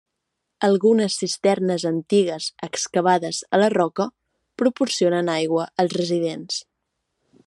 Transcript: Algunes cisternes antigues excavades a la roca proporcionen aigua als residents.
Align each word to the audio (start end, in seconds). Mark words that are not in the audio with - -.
Algunes 0.67 1.17
cisternes 1.23 1.85
antigues 1.89 2.47
excavades 2.69 3.43
a 3.57 3.61
la 3.63 3.69
roca 3.75 4.09
proporcionen 4.63 5.33
aigua 5.35 5.69
als 5.85 5.97
residents. 6.03 6.61